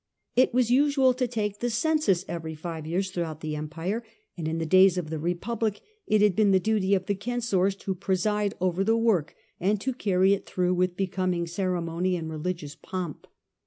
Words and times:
It 0.35 0.51
was 0.51 0.71
usual 0.71 1.13
to 1.13 1.27
take 1.27 1.59
the 1.59 1.69
cen 1.69 1.99
sus 1.99 2.25
every 2.27 2.55
five 2.55 2.87
years 2.87 3.11
throughout 3.11 3.41
the 3.41 3.55
Empire, 3.55 4.03
and 4.35 4.47
in 4.47 4.57
the 4.57 4.65
days 4.65 4.97
of 4.97 5.11
the 5.11 5.19
Republic 5.19 5.79
it 6.07 6.21
had 6.23 6.35
been 6.35 6.49
the 6.49 6.59
duty 6.59 6.95
of 6.95 7.05
the 7.05 7.15
censors 7.23 7.75
to 7.75 7.93
preside 7.93 8.55
over 8.59 8.83
the 8.83 8.97
work, 8.97 9.35
and 9.59 9.79
to 9.81 9.93
carry 9.93 10.33
it 10.33 10.47
through 10.47 10.73
with 10.73 10.97
becoming 10.97 11.45
ceremony 11.45 12.15
and 12.15 12.31
religious 12.31 12.73
pomp. 12.73 13.27